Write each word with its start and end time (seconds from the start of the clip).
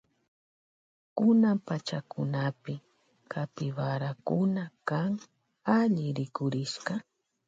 Kunan 1.17 1.57
pachakunapi 1.67 2.75
capibarakuna 3.31 4.63
kan 4.87 5.11
alli 5.77 6.05
rikurishka. 6.17 6.93